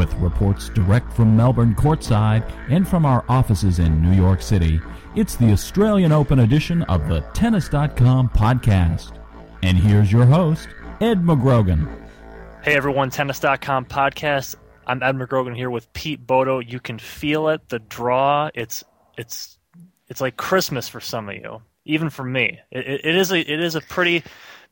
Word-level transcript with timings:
With 0.00 0.14
reports 0.14 0.70
direct 0.70 1.12
from 1.12 1.36
Melbourne 1.36 1.74
courtside 1.74 2.50
and 2.70 2.88
from 2.88 3.04
our 3.04 3.22
offices 3.28 3.80
in 3.80 4.00
New 4.00 4.16
York 4.16 4.40
City, 4.40 4.80
it's 5.14 5.36
the 5.36 5.52
Australian 5.52 6.10
Open 6.10 6.38
edition 6.38 6.84
of 6.84 7.06
the 7.06 7.20
Tennis.com 7.34 8.30
podcast. 8.30 9.12
And 9.62 9.76
here's 9.76 10.10
your 10.10 10.24
host, 10.24 10.68
Ed 11.02 11.20
McGrogan. 11.20 11.86
Hey 12.62 12.76
everyone, 12.76 13.10
Tennis.com 13.10 13.84
podcast. 13.84 14.54
I'm 14.86 15.02
Ed 15.02 15.16
McGrogan 15.16 15.54
here 15.54 15.68
with 15.68 15.92
Pete 15.92 16.26
Bodo. 16.26 16.60
You 16.60 16.80
can 16.80 16.98
feel 16.98 17.50
it, 17.50 17.68
the 17.68 17.80
draw. 17.80 18.48
It's 18.54 18.82
it's 19.18 19.58
it's 20.08 20.22
like 20.22 20.38
Christmas 20.38 20.88
for 20.88 21.00
some 21.00 21.28
of 21.28 21.34
you, 21.34 21.60
even 21.84 22.08
for 22.08 22.24
me. 22.24 22.58
It, 22.70 23.04
it 23.04 23.16
is 23.16 23.32
a 23.32 23.38
it 23.38 23.60
is 23.60 23.74
a 23.74 23.82
pretty 23.82 24.24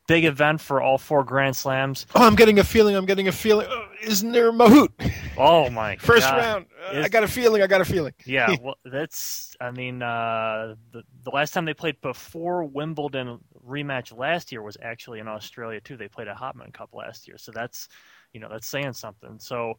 big 0.07 0.25
event 0.25 0.59
for 0.59 0.81
all 0.81 0.97
four 0.97 1.23
Grand 1.23 1.55
Slams. 1.55 2.07
Oh, 2.15 2.25
I'm 2.25 2.35
getting 2.35 2.57
a 2.57 2.63
feeling. 2.63 2.95
I'm 2.95 3.05
getting 3.05 3.27
a 3.27 3.31
feeling. 3.31 3.67
Oh, 3.69 3.88
isn't 4.01 4.31
there 4.31 4.49
a 4.49 4.51
Mahout? 4.51 4.89
Oh 5.37 5.69
my! 5.69 5.95
First 5.99 6.27
God. 6.27 6.37
round. 6.37 6.65
Uh, 6.93 7.01
I 7.01 7.09
got 7.09 7.23
a 7.23 7.27
feeling. 7.27 7.61
I 7.61 7.67
got 7.67 7.81
a 7.81 7.85
feeling. 7.85 8.13
yeah, 8.25 8.55
well, 8.61 8.75
that's. 8.85 9.55
I 9.59 9.71
mean, 9.71 10.01
uh, 10.01 10.75
the 10.91 11.03
the 11.23 11.31
last 11.31 11.53
time 11.53 11.65
they 11.65 11.73
played 11.73 11.99
before 12.01 12.63
Wimbledon 12.63 13.39
rematch 13.67 14.15
last 14.17 14.51
year 14.51 14.61
was 14.61 14.77
actually 14.81 15.19
in 15.19 15.27
Australia 15.27 15.79
too. 15.79 15.97
They 15.97 16.07
played 16.07 16.27
a 16.27 16.33
Hopman 16.33 16.73
Cup 16.73 16.89
last 16.93 17.27
year, 17.27 17.37
so 17.37 17.51
that's, 17.51 17.87
you 18.33 18.39
know, 18.39 18.49
that's 18.49 18.67
saying 18.67 18.93
something. 18.93 19.37
So, 19.39 19.77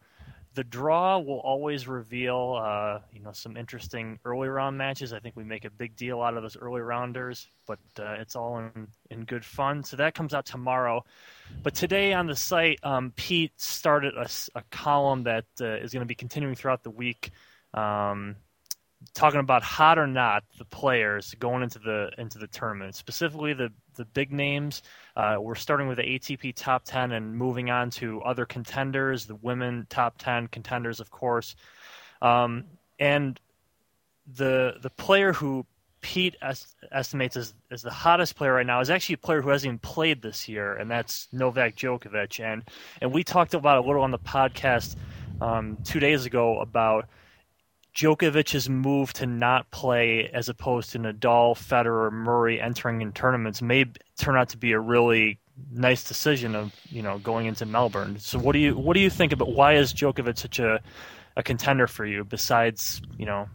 the 0.54 0.64
draw 0.64 1.18
will 1.18 1.38
always 1.38 1.86
reveal, 1.86 2.60
uh, 2.60 2.98
you 3.12 3.22
know, 3.22 3.32
some 3.32 3.56
interesting 3.56 4.18
early 4.24 4.48
round 4.48 4.76
matches. 4.76 5.12
I 5.12 5.20
think 5.20 5.36
we 5.36 5.44
make 5.44 5.64
a 5.64 5.70
big 5.70 5.94
deal 5.94 6.20
out 6.20 6.36
of 6.36 6.42
those 6.42 6.56
early 6.56 6.80
rounders, 6.80 7.48
but 7.66 7.78
uh, 7.98 8.16
it's 8.18 8.34
all 8.34 8.58
in 8.58 8.88
in 9.10 9.24
good 9.24 9.44
fun. 9.44 9.84
So 9.84 9.96
that 9.96 10.14
comes 10.14 10.34
out 10.34 10.46
tomorrow. 10.46 11.04
But 11.62 11.74
today 11.74 12.14
on 12.14 12.26
the 12.26 12.34
site, 12.34 12.80
um, 12.82 13.12
Pete 13.14 13.52
started 13.60 14.14
a 14.16 14.62
column 14.70 15.24
that 15.24 15.44
uh, 15.60 15.66
is 15.66 15.92
going 15.92 16.02
to 16.02 16.06
be 16.06 16.16
continuing 16.16 16.56
throughout 16.56 16.82
the 16.82 16.90
week. 16.90 17.30
Um, 17.72 18.36
talking 19.14 19.40
about 19.40 19.62
hot 19.62 19.98
or 19.98 20.06
not 20.06 20.44
the 20.58 20.64
players 20.64 21.34
going 21.38 21.62
into 21.62 21.78
the 21.78 22.10
into 22.18 22.38
the 22.38 22.46
tournament, 22.46 22.94
specifically 22.94 23.52
the 23.52 23.72
the 23.96 24.04
big 24.04 24.32
names. 24.32 24.82
Uh, 25.16 25.36
we're 25.40 25.54
starting 25.54 25.88
with 25.88 25.98
the 25.98 26.04
ATP 26.04 26.54
top 26.54 26.84
ten 26.84 27.12
and 27.12 27.34
moving 27.34 27.70
on 27.70 27.90
to 27.90 28.22
other 28.22 28.46
contenders, 28.46 29.26
the 29.26 29.36
women 29.36 29.86
top 29.90 30.18
ten 30.18 30.46
contenders, 30.48 31.00
of 31.00 31.10
course, 31.10 31.56
um, 32.22 32.64
and 32.98 33.40
the 34.36 34.74
the 34.80 34.90
player 34.90 35.32
who 35.32 35.66
Pete 36.02 36.36
es- 36.40 36.74
estimates 36.92 37.36
as, 37.36 37.54
as 37.70 37.82
the 37.82 37.90
hottest 37.90 38.36
player 38.36 38.54
right 38.54 38.66
now 38.66 38.80
is 38.80 38.90
actually 38.90 39.14
a 39.14 39.18
player 39.18 39.42
who 39.42 39.50
hasn't 39.50 39.68
even 39.68 39.78
played 39.78 40.22
this 40.22 40.48
year, 40.48 40.74
and 40.74 40.90
that's 40.90 41.28
Novak 41.32 41.76
Djokovic. 41.76 42.42
And 42.42 42.62
and 43.00 43.12
we 43.12 43.24
talked 43.24 43.54
about 43.54 43.84
a 43.84 43.86
little 43.86 44.02
on 44.02 44.10
the 44.10 44.18
podcast 44.18 44.96
um, 45.40 45.78
two 45.84 46.00
days 46.00 46.26
ago 46.26 46.60
about 46.60 47.06
Djokovic's 47.94 48.68
move 48.68 49.12
to 49.14 49.26
not 49.26 49.70
play 49.70 50.30
as 50.32 50.48
opposed 50.48 50.92
to 50.92 50.98
Nadal, 50.98 51.56
Federer, 51.56 52.12
Murray 52.12 52.60
entering 52.60 53.00
in 53.00 53.12
tournaments 53.12 53.60
may 53.60 53.84
turn 54.16 54.36
out 54.36 54.48
to 54.50 54.56
be 54.56 54.72
a 54.72 54.80
really 54.80 55.38
nice 55.72 56.04
decision 56.04 56.54
of 56.54 56.74
you 56.88 57.02
know 57.02 57.18
going 57.18 57.46
into 57.46 57.66
Melbourne. 57.66 58.18
So 58.18 58.38
what 58.38 58.52
do 58.52 58.58
you 58.58 58.76
what 58.76 58.94
do 58.94 59.00
you 59.00 59.10
think 59.10 59.32
about 59.32 59.52
why 59.52 59.74
is 59.74 59.92
Djokovic 59.92 60.38
such 60.38 60.58
a 60.58 60.80
a 61.36 61.42
contender 61.42 61.86
for 61.86 62.06
you 62.06 62.24
besides 62.24 63.00
you 63.18 63.26
know 63.26 63.48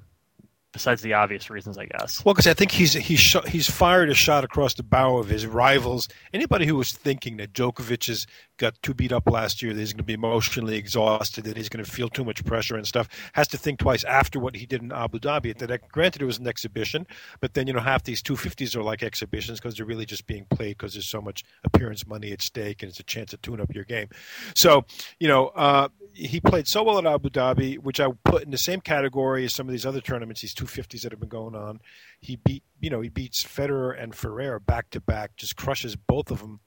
besides 0.75 1.01
the 1.01 1.13
obvious 1.13 1.49
reasons 1.49 1.77
I 1.77 1.85
guess. 1.85 2.23
Well, 2.25 2.33
because 2.33 2.47
I 2.47 2.53
think 2.53 2.71
he's 2.71 2.91
he's 2.91 3.35
he's 3.47 3.69
fired 3.69 4.09
a 4.09 4.13
shot 4.13 4.43
across 4.43 4.73
the 4.73 4.83
bow 4.83 5.15
of 5.15 5.29
his 5.29 5.47
rivals. 5.47 6.09
Anybody 6.33 6.65
who 6.65 6.75
was 6.75 6.91
thinking 6.91 7.37
that 7.37 7.53
Djokovic 7.53 8.07
has 8.07 8.27
got 8.57 8.81
too 8.83 8.93
beat 8.93 9.13
up 9.13 9.29
last 9.29 9.61
year, 9.61 9.73
that 9.73 9.79
he's 9.79 9.93
going 9.93 9.99
to 9.99 10.03
be 10.03 10.13
emotionally 10.13 10.75
exhausted, 10.75 11.45
that 11.45 11.55
he's 11.55 11.69
going 11.69 11.83
to 11.83 11.89
feel 11.89 12.09
too 12.09 12.25
much 12.25 12.43
pressure 12.43 12.75
and 12.75 12.85
stuff, 12.85 13.07
has 13.33 13.47
to 13.47 13.57
think 13.57 13.79
twice 13.79 14.03
after 14.03 14.37
what 14.37 14.57
he 14.57 14.65
did 14.65 14.81
in 14.81 14.91
Abu 14.91 15.17
Dhabi. 15.17 15.57
That 15.57 15.87
granted 15.87 16.21
it 16.21 16.25
was 16.25 16.39
an 16.39 16.47
exhibition, 16.47 17.07
but 17.39 17.53
then 17.53 17.67
you 17.67 17.73
know 17.73 17.79
half 17.79 18.03
these 18.03 18.21
250s 18.21 18.75
are 18.75 18.83
like 18.83 19.01
exhibitions 19.01 19.61
because 19.61 19.77
they're 19.77 19.85
really 19.85 20.05
just 20.05 20.27
being 20.27 20.45
played 20.49 20.77
because 20.77 20.93
there's 20.93 21.07
so 21.07 21.21
much 21.21 21.45
appearance 21.63 22.05
money 22.05 22.33
at 22.33 22.41
stake 22.41 22.83
and 22.83 22.89
it's 22.89 22.99
a 22.99 23.03
chance 23.03 23.31
to 23.31 23.37
tune 23.37 23.61
up 23.61 23.73
your 23.73 23.85
game. 23.85 24.09
So 24.55 24.83
you 25.21 25.29
know 25.29 25.47
uh, 25.55 25.87
he 26.15 26.39
played 26.39 26.67
so 26.67 26.81
well 26.83 26.97
at 26.97 27.05
Abu 27.05 27.29
Dhabi, 27.29 27.77
which 27.77 27.99
I 27.99 28.07
put 28.23 28.43
in 28.43 28.51
the 28.51 28.57
same 28.57 28.81
category 28.81 29.45
as 29.45 29.53
some 29.53 29.67
of 29.67 29.71
these 29.71 29.85
other 29.85 30.01
tournaments, 30.01 30.41
these 30.41 30.55
250s 30.55 31.01
that 31.01 31.11
have 31.11 31.19
been 31.19 31.29
going 31.29 31.55
on. 31.55 31.81
He 32.21 32.37
beat, 32.37 32.63
you 32.79 32.89
know, 32.89 33.01
he 33.01 33.09
beats 33.09 33.43
Federer 33.43 34.01
and 34.01 34.15
Ferrer 34.15 34.59
back 34.59 34.89
to 34.91 35.01
back, 35.01 35.35
just 35.35 35.55
crushes 35.55 35.95
both 35.95 36.31
of 36.31 36.39
them, 36.39 36.59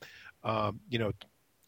um, 0.44 0.81
you 0.88 0.98
know, 0.98 1.12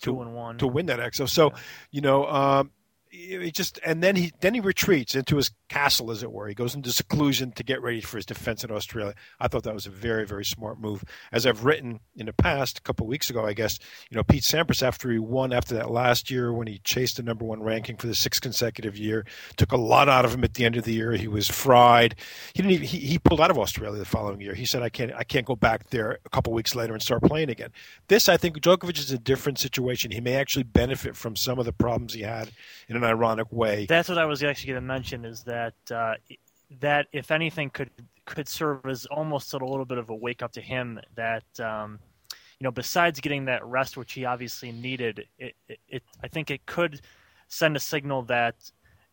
Two 0.00 0.12
to, 0.12 0.22
and 0.22 0.34
one. 0.34 0.58
to 0.58 0.66
win 0.66 0.86
that 0.86 0.98
exo. 1.00 1.28
So, 1.28 1.52
you 1.90 2.00
know, 2.00 2.26
um, 2.26 2.70
he 3.10 3.50
just 3.50 3.80
and 3.84 4.02
then 4.02 4.14
he 4.14 4.32
then 4.40 4.54
he 4.54 4.60
retreats 4.60 5.16
into 5.16 5.36
his 5.36 5.50
castle, 5.68 6.10
as 6.12 6.22
it 6.22 6.30
were. 6.30 6.46
He 6.46 6.54
goes 6.54 6.76
into 6.76 6.92
seclusion 6.92 7.50
to 7.52 7.64
get 7.64 7.82
ready 7.82 8.00
for 8.00 8.18
his 8.18 8.26
defense 8.26 8.62
in 8.62 8.70
Australia. 8.70 9.14
I 9.40 9.48
thought 9.48 9.64
that 9.64 9.74
was 9.74 9.86
a 9.86 9.90
very 9.90 10.24
very 10.24 10.44
smart 10.44 10.80
move. 10.80 11.04
As 11.32 11.44
I've 11.44 11.64
written 11.64 12.00
in 12.16 12.26
the 12.26 12.32
past, 12.32 12.78
a 12.78 12.82
couple 12.82 13.08
weeks 13.08 13.28
ago, 13.28 13.44
I 13.44 13.52
guess, 13.52 13.80
you 14.10 14.16
know, 14.16 14.22
Pete 14.22 14.44
Sampras 14.44 14.82
after 14.82 15.10
he 15.10 15.18
won 15.18 15.52
after 15.52 15.74
that 15.74 15.90
last 15.90 16.30
year 16.30 16.52
when 16.52 16.68
he 16.68 16.78
chased 16.78 17.16
the 17.16 17.24
number 17.24 17.44
one 17.44 17.62
ranking 17.62 17.96
for 17.96 18.06
the 18.06 18.14
sixth 18.14 18.40
consecutive 18.40 18.96
year, 18.96 19.26
took 19.56 19.72
a 19.72 19.76
lot 19.76 20.08
out 20.08 20.24
of 20.24 20.32
him 20.32 20.44
at 20.44 20.54
the 20.54 20.64
end 20.64 20.76
of 20.76 20.84
the 20.84 20.94
year. 20.94 21.12
He 21.12 21.28
was 21.28 21.48
fried. 21.48 22.14
He 22.54 22.62
didn't 22.62 22.74
even, 22.74 22.86
he, 22.86 22.98
he 22.98 23.18
pulled 23.18 23.40
out 23.40 23.50
of 23.50 23.58
Australia 23.58 23.98
the 23.98 24.04
following 24.04 24.40
year. 24.40 24.54
He 24.54 24.64
said, 24.64 24.82
I 24.82 24.88
can't 24.88 25.12
I 25.12 25.24
can't 25.24 25.46
go 25.46 25.56
back 25.56 25.90
there 25.90 26.20
a 26.24 26.30
couple 26.30 26.52
weeks 26.52 26.76
later 26.76 26.92
and 26.92 27.02
start 27.02 27.22
playing 27.22 27.50
again. 27.50 27.70
This 28.06 28.28
I 28.28 28.36
think 28.36 28.60
Djokovic 28.60 28.98
is 28.98 29.10
a 29.10 29.18
different 29.18 29.58
situation. 29.58 30.12
He 30.12 30.20
may 30.20 30.34
actually 30.34 30.62
benefit 30.62 31.16
from 31.16 31.34
some 31.34 31.58
of 31.58 31.64
the 31.64 31.72
problems 31.72 32.14
he 32.14 32.22
had 32.22 32.50
in 32.88 32.99
an 33.02 33.10
ironic 33.10 33.50
way. 33.52 33.86
That's 33.86 34.08
what 34.08 34.18
I 34.18 34.24
was 34.24 34.42
actually 34.42 34.72
going 34.72 34.82
to 34.82 34.86
mention 34.86 35.24
is 35.24 35.42
that 35.44 35.74
uh, 35.90 36.14
that 36.80 37.06
if 37.12 37.30
anything 37.30 37.70
could 37.70 37.90
could 38.24 38.48
serve 38.48 38.86
as 38.86 39.06
almost 39.06 39.52
a 39.54 39.58
little 39.58 39.84
bit 39.84 39.98
of 39.98 40.08
a 40.10 40.14
wake 40.14 40.42
up 40.42 40.52
to 40.52 40.60
him 40.60 41.00
that 41.16 41.44
um, 41.58 41.98
you 42.58 42.64
know 42.64 42.70
besides 42.70 43.18
getting 43.20 43.46
that 43.46 43.64
rest 43.64 43.96
which 43.96 44.12
he 44.12 44.24
obviously 44.24 44.70
needed 44.70 45.26
it, 45.38 45.56
it, 45.68 45.78
it 45.88 46.02
I 46.22 46.28
think 46.28 46.50
it 46.50 46.64
could 46.66 47.00
send 47.48 47.76
a 47.76 47.80
signal 47.80 48.22
that 48.22 48.54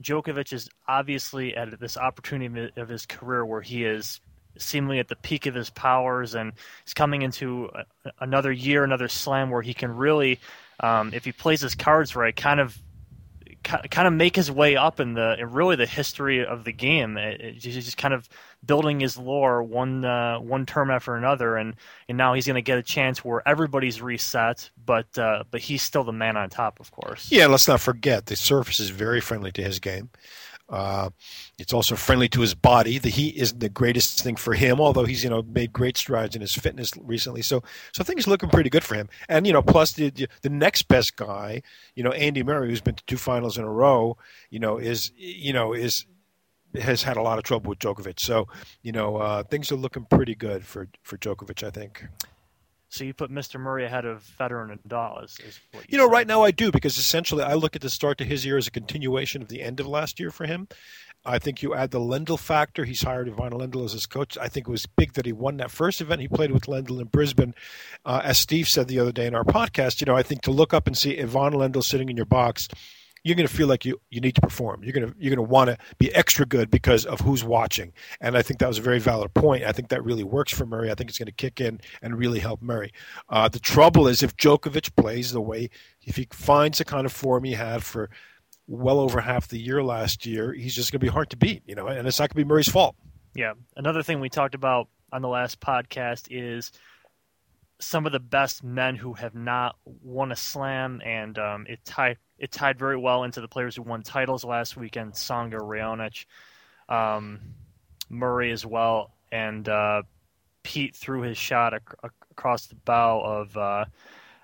Djokovic 0.04 0.54
is 0.54 0.70
obviously 0.88 1.56
at 1.56 1.80
this 1.80 1.98
opportunity 1.98 2.72
of 2.78 2.88
his 2.88 3.08
career 3.08 3.44
where 3.44 3.62
he 3.62 3.84
is 3.84 4.22
seemingly 4.60 5.00
at 5.00 5.08
the 5.08 5.16
peak 5.16 5.48
of 5.48 5.56
his 5.56 5.72
powers 5.72 6.36
and 6.36 6.54
he's 6.84 6.94
coming 6.94 7.24
into 7.24 7.70
another 8.20 8.52
year 8.52 8.84
another 8.84 9.08
slam 9.08 9.50
where 9.50 9.62
he 9.64 9.74
can 9.74 9.96
really 9.96 10.40
um, 10.80 11.12
if 11.14 11.26
he 11.26 11.32
plays 11.32 11.62
his 11.62 11.74
cards 11.74 12.16
right 12.16 12.36
kind 12.36 12.60
of 12.60 12.78
kind 13.64 14.08
of 14.08 14.14
make 14.14 14.36
his 14.36 14.52
way 14.52 14.76
up 14.76 15.00
in 15.00 15.14
the 15.14 15.38
really 15.46 15.76
the 15.76 15.86
history 15.86 16.46
of 16.46 16.64
the 16.64 16.72
game. 16.72 17.18
He's 17.60 17.76
just 17.76 17.98
kind 17.98 18.14
of 18.14 18.30
building 18.66 19.00
his 19.00 19.18
lore 19.18 19.64
one 19.64 20.06
uh, 20.06 20.40
one 20.40 20.66
term 20.66 20.90
after 20.90 21.16
another, 21.16 21.56
and 21.58 21.76
and 22.08 22.18
now 22.18 22.34
he's 22.34 22.46
going 22.46 22.56
to 22.56 22.62
get 22.62 22.78
a 22.78 22.84
chance 22.84 23.24
where 23.24 23.48
everybody's 23.48 24.02
reset, 24.02 24.70
but 24.84 25.18
uh, 25.18 25.44
but 25.52 25.62
he's 25.62 25.82
still 25.82 26.04
the 26.04 26.14
man 26.14 26.38
on 26.38 26.50
top, 26.50 26.80
of 26.80 26.92
course. 26.92 27.32
Yeah, 27.32 27.48
let's 27.48 27.68
not 27.68 27.82
forget 27.82 28.28
the 28.28 28.36
surface 28.36 28.80
is 28.80 28.90
very 28.90 29.22
friendly 29.22 29.52
to 29.54 29.64
his 29.64 29.80
game. 29.80 30.10
Uh, 30.70 31.10
it's 31.58 31.74
also 31.74 31.96
friendly 31.96 32.28
to 32.30 32.42
his 32.42 32.54
body. 32.54 32.98
The 32.98 33.10
heat 33.10 33.36
isn't 33.36 33.60
the 33.60 33.70
greatest 33.70 34.22
thing 34.22 34.36
for 34.36 34.54
him, 34.54 34.82
although 34.82 35.06
he's 35.06 35.24
you 35.24 35.30
know 35.30 35.42
made 35.42 35.72
great 35.72 35.98
strides 35.98 36.36
in 36.36 36.42
his 36.42 36.54
fitness 36.54 36.92
recently. 36.98 37.42
So 37.42 37.64
so 37.94 38.04
things 38.04 38.28
looking 38.28 38.50
pretty 38.50 38.70
good 38.70 38.84
for 38.84 38.96
him. 38.96 39.10
And 39.30 39.48
you 39.48 39.54
know, 39.54 39.62
plus 39.62 39.94
the 39.94 40.28
the 40.42 40.50
next 40.50 40.84
best 40.84 41.16
guy, 41.16 41.62
you 41.96 42.04
know, 42.04 42.12
Andy 42.12 42.44
Murray, 42.44 42.70
who's 42.70 42.82
been 42.82 42.96
to 42.96 43.06
two 43.06 43.18
finals 43.18 43.58
in 43.58 43.64
a 43.64 43.72
row, 43.72 44.18
you 44.50 44.60
know, 44.60 44.78
is 44.78 45.12
you 45.16 45.54
know 45.54 45.74
is 45.74 46.06
has 46.76 47.04
had 47.04 47.18
a 47.18 47.22
lot 47.22 47.38
of 47.38 47.44
trouble 47.44 47.70
with 47.70 47.80
Djokovic. 47.80 48.20
So 48.20 48.48
you 48.82 48.92
know, 48.92 49.18
uh, 49.18 49.44
things 49.44 49.72
are 49.72 49.78
looking 49.78 50.06
pretty 50.06 50.36
good 50.36 50.66
for 50.66 50.90
for 51.04 51.18
Djokovic, 51.18 51.66
I 51.66 51.70
think. 51.70 52.06
So 52.90 53.04
you 53.04 53.14
put 53.14 53.30
Mr. 53.32 53.60
Murray 53.60 53.86
ahead 53.86 54.06
of 54.06 54.24
Federer 54.40 54.72
and 54.72 54.82
Nadal, 54.84 55.24
is, 55.24 55.38
is 55.46 55.60
what 55.72 55.84
you, 55.84 55.88
You 55.92 55.98
know, 55.98 56.06
said. 56.08 56.14
right 56.14 56.28
now 56.28 56.44
I 56.44 56.52
do 56.52 56.72
because 56.72 56.98
essentially 56.98 57.44
I 57.44 57.54
look 57.54 57.76
at 57.76 57.82
the 57.82 57.90
start 57.90 58.18
to 58.20 58.24
his 58.24 58.46
year 58.46 58.58
as 58.58 58.68
a 58.68 58.72
continuation 58.72 59.42
of 59.42 59.50
the 59.50 59.62
end 59.62 59.80
of 59.80 59.88
last 59.88 60.20
year 60.20 60.32
for 60.32 60.46
him. 60.46 60.68
I 61.26 61.40
think 61.40 61.62
you 61.62 61.74
add 61.76 61.92
the 61.92 62.00
Lendl 62.00 62.40
factor. 62.40 62.86
He's 62.86 63.02
hired 63.02 63.28
Ivan 63.28 63.52
Lendl 63.52 63.84
as 63.84 63.92
his 63.92 64.06
coach. 64.06 64.38
I 64.38 64.48
think 64.48 64.68
it 64.68 64.72
was 64.72 64.86
big 64.86 65.14
that 65.14 65.26
he 65.26 65.34
won 65.34 65.58
that 65.58 65.72
first 65.72 66.00
event. 66.00 66.22
He 66.22 66.30
played 66.30 66.52
with 66.52 66.64
Lendl 66.68 67.02
in 67.02 67.08
Brisbane. 67.08 67.54
Uh, 68.06 68.22
as 68.24 68.38
Steve 68.38 68.70
said 68.70 68.88
the 68.88 69.00
other 69.00 69.12
day 69.12 69.26
in 69.28 69.36
our 69.36 69.44
podcast, 69.44 70.00
you 70.00 70.06
know, 70.06 70.16
I 70.16 70.24
think 70.24 70.42
to 70.44 70.52
look 70.52 70.74
up 70.74 70.88
and 70.88 70.98
see 70.98 71.20
Ivan 71.20 71.54
Lendl 71.54 71.84
sitting 71.84 72.08
in 72.08 72.16
your 72.16 72.26
box, 72.26 72.70
you're 73.28 73.36
going 73.36 73.48
to 73.48 73.54
feel 73.54 73.68
like 73.68 73.84
you, 73.84 74.00
you 74.10 74.22
need 74.22 74.36
to 74.36 74.42
perform. 74.42 74.84
You're 74.84 74.94
going 74.94 75.08
to 75.08 75.14
you're 75.20 75.36
going 75.36 75.46
to 75.46 75.52
want 75.52 75.70
to 75.70 75.78
be 75.98 76.14
extra 76.16 76.46
good 76.46 76.72
because 76.72 77.06
of 77.06 77.20
who's 77.20 77.44
watching. 77.44 77.92
And 78.22 78.38
I 78.38 78.42
think 78.42 78.60
that 78.60 78.68
was 78.68 78.78
a 78.78 78.82
very 78.82 79.00
valid 79.00 79.34
point. 79.34 79.64
I 79.64 79.74
think 79.74 79.90
that 79.90 80.04
really 80.04 80.24
works 80.24 80.54
for 80.54 80.66
Murray. 80.66 80.90
I 80.90 80.96
think 80.96 81.10
it's 81.10 81.20
going 81.20 81.28
to 81.28 81.34
kick 81.34 81.60
in 81.60 81.82
and 82.02 82.18
really 82.18 82.40
help 82.40 82.62
Murray. 82.62 82.94
Uh, 83.30 83.50
the 83.50 83.60
trouble 83.60 84.08
is 84.08 84.24
if 84.24 84.38
Djokovic 84.38 84.96
plays 84.96 85.32
the 85.32 85.42
way 85.42 85.70
if 86.04 86.16
he 86.16 86.28
finds 86.32 86.78
the 86.78 86.86
kind 86.86 87.06
of 87.06 87.12
form 87.12 87.44
he 87.44 87.54
had 87.54 87.84
for 87.84 88.10
well 88.66 89.00
over 89.00 89.20
half 89.20 89.50
the 89.50 89.60
year 89.60 89.84
last 89.84 90.26
year, 90.26 90.54
he's 90.54 90.74
just 90.74 90.92
going 90.92 91.00
to 91.00 91.06
be 91.06 91.12
hard 91.12 91.30
to 91.32 91.38
beat. 91.38 91.64
You 91.66 91.76
know, 91.76 91.88
and 91.88 92.08
it's 92.08 92.20
not 92.20 92.30
going 92.30 92.42
to 92.42 92.46
be 92.46 92.50
Murray's 92.50 92.70
fault. 92.70 92.96
Yeah. 93.36 93.54
Another 93.76 94.04
thing 94.04 94.22
we 94.22 94.30
talked 94.30 94.56
about 94.56 94.88
on 95.12 95.22
the 95.22 95.28
last 95.28 95.60
podcast 95.60 96.28
is 96.30 96.72
some 97.80 98.06
of 98.06 98.12
the 98.12 98.20
best 98.20 98.64
men 98.64 98.96
who 98.96 99.14
have 99.14 99.36
not 99.36 99.76
won 99.86 100.32
a 100.32 100.36
slam, 100.36 101.02
and 101.06 101.38
um, 101.38 101.66
it 101.68 101.84
tied 101.86 102.18
it 102.40 102.52
tied 102.52 102.78
very 102.78 102.98
well 102.98 103.24
into 103.24 103.42
the 103.42 103.48
players 103.48 103.76
who 103.76 103.82
won 103.82 104.04
titles 104.04 104.44
last 104.44 104.78
weekend: 104.78 105.14
Tsonga, 105.14 105.60
Raonic, 105.60 106.26
um, 106.90 107.40
Murray 108.10 108.52
as 108.52 108.66
well, 108.66 109.12
and 109.32 109.68
uh, 109.68 110.04
Pete 110.64 110.96
threw 110.96 111.22
his 111.22 111.38
shot 111.38 111.74
ac- 111.74 112.12
across 112.32 112.68
the 112.68 112.76
bow 112.76 113.22
of 113.22 113.58
uh, 113.58 113.86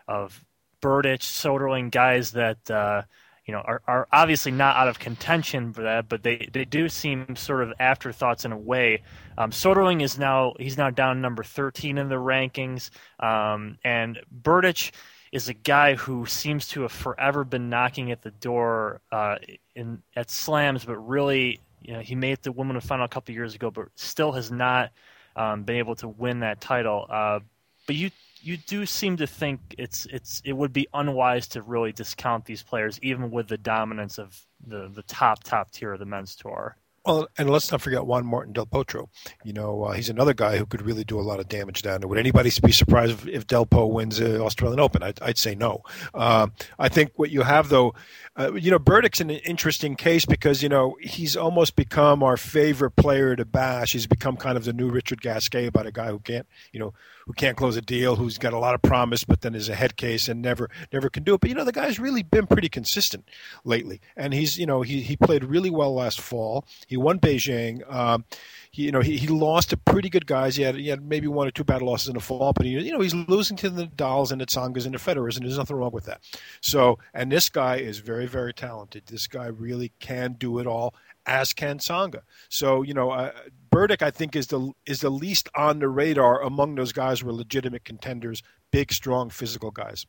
of 0.07 0.43
Berdych, 0.81 1.21
Soderling, 1.21 1.91
guys 1.91 2.31
that 2.31 2.69
uh, 2.69 3.03
you 3.45 3.53
know 3.53 3.61
are, 3.61 3.81
are 3.87 4.07
obviously 4.11 4.51
not 4.51 4.75
out 4.75 4.87
of 4.87 4.99
contention 4.99 5.73
for 5.73 5.83
that, 5.83 6.09
but 6.09 6.23
they, 6.23 6.49
they 6.51 6.65
do 6.65 6.89
seem 6.89 7.35
sort 7.35 7.63
of 7.63 7.73
afterthoughts 7.79 8.45
in 8.45 8.51
a 8.51 8.57
way. 8.57 9.03
Um, 9.37 9.51
Soderling 9.51 10.01
is 10.01 10.17
now 10.17 10.53
he's 10.59 10.77
now 10.77 10.89
down 10.89 11.21
number 11.21 11.43
13 11.43 11.97
in 11.97 12.09
the 12.09 12.15
rankings, 12.15 12.89
um, 13.19 13.77
and 13.83 14.19
Berdych 14.41 14.91
is 15.33 15.50
a 15.50 15.53
guy 15.53 15.95
who 15.95 16.27
seems 16.27 16.68
to 16.68 16.83
have 16.83 16.91
forever 16.91 17.44
been 17.44 17.68
knocking 17.68 18.12
at 18.12 18.21
the 18.21 18.30
door 18.30 19.01
uh, 19.12 19.38
in 19.75 20.01
at 20.15 20.30
slams, 20.30 20.85
but 20.85 20.95
really 20.97 21.59
you 21.81 21.94
know 21.94 22.00
he 22.01 22.13
made 22.13 22.38
the 22.44 22.51
Wimbledon 22.51 22.81
final 22.81 23.06
a 23.06 23.09
couple 23.09 23.33
years 23.33 23.56
ago, 23.56 23.71
but 23.71 23.88
still 23.95 24.31
has 24.31 24.51
not 24.51 24.91
um, 25.35 25.63
been 25.63 25.77
able 25.77 25.95
to 25.95 26.07
win 26.07 26.41
that 26.41 26.62
title. 26.62 27.07
Uh, 27.09 27.39
but 27.88 27.95
you 27.95 28.12
you 28.41 28.57
do 28.57 28.85
seem 28.85 29.18
to 29.18 29.25
think 29.25 29.59
it's 29.80 30.06
it's 30.06 30.39
it 30.45 30.53
would 30.53 30.71
be 30.71 30.88
unwise 30.94 31.47
to 31.47 31.63
really 31.63 31.91
discount 31.91 32.45
these 32.45 32.62
players, 32.62 33.00
even 33.01 33.31
with 33.31 33.47
the 33.47 33.57
dominance 33.57 34.19
of 34.19 34.39
the 34.68 34.88
the 34.94 35.03
top 35.03 35.44
top 35.44 35.71
tier 35.71 35.94
of 35.94 36.00
the 36.00 36.06
men's 36.06 36.36
tour. 36.36 36.77
Well, 37.05 37.27
and 37.38 37.50
let's 37.50 37.69
not 37.69 37.81
forget 37.81 38.05
Juan 38.05 38.25
Martin 38.25 38.53
Del 38.53 38.65
Potro. 38.65 39.09
You 39.44 39.51
know, 39.51 39.83
uh, 39.83 39.91
he's 39.91 40.09
another 40.09 40.33
guy 40.33 40.57
who 40.57 40.65
could 40.65 40.81
really 40.81 41.03
do 41.03 41.19
a 41.19 41.21
lot 41.21 41.41
of 41.41 41.50
damage 41.50 41.81
down 41.81 42.00
there. 42.00 42.07
Would 42.07 42.17
anybody 42.17 42.50
be 42.63 42.71
surprised 42.71 43.11
if, 43.11 43.27
if 43.27 43.47
Del 43.47 43.65
Po 43.65 43.88
wins 43.88 44.19
the 44.19 44.41
Australian 44.41 44.79
Open? 44.79 45.03
I'd, 45.03 45.21
I'd 45.21 45.38
say 45.38 45.53
no. 45.53 45.83
Uh, 46.13 46.47
I 46.79 46.88
think 46.88 47.11
what 47.17 47.29
you 47.29 47.41
have, 47.41 47.67
though, 47.67 47.94
uh, 48.38 48.53
you 48.53 48.71
know, 48.71 48.79
Berdych's 48.79 49.19
an 49.19 49.31
interesting 49.31 49.95
case 49.95 50.25
because, 50.25 50.63
you 50.63 50.69
know, 50.69 50.95
he's 51.01 51.35
almost 51.35 51.75
become 51.75 52.23
our 52.23 52.38
favorite 52.38 52.95
player 52.95 53.35
to 53.35 53.44
bash. 53.44 53.91
He's 53.91 54.07
become 54.07 54.38
kind 54.38 54.55
of 54.57 54.63
the 54.63 54.73
new 54.73 54.89
Richard 54.89 55.21
Gasquet 55.21 55.65
about 55.65 55.85
a 55.85 55.91
guy 55.91 56.07
who 56.07 56.19
can't, 56.19 56.47
you 56.71 56.79
know, 56.79 56.94
who 57.25 57.33
can't 57.33 57.57
close 57.57 57.75
a 57.77 57.81
deal, 57.81 58.15
who's 58.15 58.37
got 58.37 58.53
a 58.53 58.59
lot 58.59 58.75
of 58.75 58.81
promise, 58.81 59.23
but 59.23 59.41
then 59.41 59.55
is 59.55 59.69
a 59.69 59.75
head 59.75 59.95
case 59.95 60.27
and 60.27 60.41
never 60.41 60.69
never 60.91 61.09
can 61.09 61.23
do 61.23 61.35
it. 61.35 61.41
But 61.41 61.49
you 61.49 61.55
know, 61.55 61.65
the 61.65 61.71
guy's 61.71 61.99
really 61.99 62.23
been 62.23 62.47
pretty 62.47 62.69
consistent 62.69 63.27
lately, 63.63 64.01
and 64.15 64.33
he's 64.33 64.57
you 64.57 64.65
know 64.65 64.81
he 64.81 65.01
he 65.01 65.15
played 65.15 65.43
really 65.43 65.69
well 65.69 65.93
last 65.93 66.19
fall. 66.19 66.65
He 66.87 66.97
won 66.97 67.19
Beijing. 67.19 67.89
Um, 67.91 68.25
he, 68.73 68.85
you 68.85 68.91
know, 68.91 69.01
he, 69.01 69.17
he 69.17 69.27
lost 69.27 69.69
to 69.69 69.77
pretty 69.77 70.09
good 70.09 70.25
guys. 70.25 70.55
He 70.55 70.63
had, 70.63 70.75
he 70.75 70.87
had 70.87 71.07
maybe 71.07 71.27
one 71.27 71.47
or 71.47 71.51
two 71.51 71.63
bad 71.63 71.83
losses 71.83 72.07
in 72.07 72.15
the 72.15 72.19
fall, 72.19 72.53
but 72.53 72.65
he, 72.65 72.71
you 72.71 72.91
know, 72.91 73.01
he's 73.01 73.13
losing 73.13 73.55
to 73.57 73.69
the 73.69 73.85
Nadals 73.85 74.31
and 74.31 74.41
the 74.41 74.47
Tsongas 74.47 74.85
and 74.85 74.95
the 74.95 74.97
Federers, 74.97 75.37
and 75.37 75.45
there's 75.45 75.59
nothing 75.59 75.75
wrong 75.77 75.91
with 75.91 76.05
that. 76.05 76.21
So, 76.59 76.97
and 77.13 77.31
this 77.31 77.49
guy 77.49 77.75
is 77.75 77.99
very, 77.99 78.25
very 78.25 78.51
talented. 78.51 79.03
This 79.05 79.27
guy 79.27 79.45
really 79.45 79.93
can 79.99 80.33
do 80.33 80.57
it 80.57 80.65
all, 80.65 80.95
as 81.27 81.53
can 81.53 81.77
Tsonga. 81.77 82.21
So, 82.49 82.81
you 82.81 82.95
know, 82.95 83.11
uh, 83.11 83.31
Berdych, 83.71 84.01
I 84.01 84.09
think, 84.09 84.35
is 84.35 84.47
the 84.47 84.71
is 84.87 85.01
the 85.01 85.11
least 85.11 85.49
on 85.53 85.77
the 85.77 85.87
radar 85.87 86.41
among 86.41 86.73
those 86.73 86.93
guys 86.93 87.19
who 87.19 87.29
are 87.29 87.33
legitimate 87.33 87.85
contenders, 87.85 88.41
big, 88.71 88.91
strong, 88.91 89.29
physical 89.29 89.69
guys. 89.69 90.07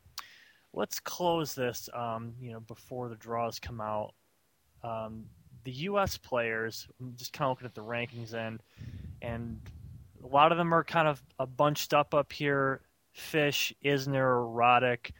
Let's 0.73 0.99
close 0.99 1.53
this, 1.53 1.87
um, 1.93 2.33
you 2.41 2.51
know, 2.51 2.61
before 2.61 3.09
the 3.09 3.15
draws 3.15 3.59
come 3.59 3.79
out. 3.79 4.15
Um, 4.83 5.25
the 5.65 5.71
U.S. 5.71 6.17
players, 6.17 6.87
I'm 7.01 7.15
just 7.17 7.33
kind 7.33 7.45
of 7.45 7.51
looking 7.51 7.65
at 7.65 7.75
the 7.75 7.81
rankings 7.81 8.33
and 8.33 8.61
and 9.21 9.59
a 10.23 10.27
lot 10.27 10.51
of 10.51 10.57
them 10.57 10.73
are 10.73 10.83
kind 10.83 11.07
of 11.07 11.21
a 11.37 11.45
bunched 11.45 11.93
up 11.93 12.13
up 12.13 12.31
here. 12.31 12.81
Fish, 13.11 13.73
Isner, 13.83 14.53
Roddick. 14.53 15.11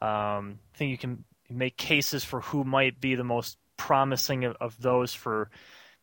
Um, 0.00 0.58
I 0.74 0.78
think 0.78 0.90
you 0.90 0.98
can 0.98 1.24
make 1.50 1.76
cases 1.76 2.24
for 2.24 2.40
who 2.40 2.64
might 2.64 3.00
be 3.00 3.14
the 3.14 3.24
most 3.24 3.58
promising 3.76 4.44
of, 4.44 4.56
of 4.60 4.80
those 4.80 5.12
for 5.12 5.50